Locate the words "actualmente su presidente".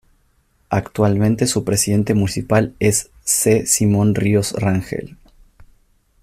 0.71-2.15